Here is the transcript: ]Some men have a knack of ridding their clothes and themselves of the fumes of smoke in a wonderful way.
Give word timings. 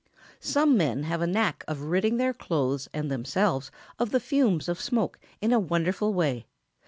]Some 0.39 0.75
men 0.77 1.03
have 1.03 1.21
a 1.21 1.27
knack 1.27 1.63
of 1.67 1.83
ridding 1.83 2.17
their 2.17 2.33
clothes 2.33 2.89
and 2.91 3.11
themselves 3.11 3.69
of 3.99 4.09
the 4.09 4.19
fumes 4.19 4.67
of 4.67 4.81
smoke 4.81 5.19
in 5.43 5.53
a 5.53 5.59
wonderful 5.59 6.11
way. 6.11 6.47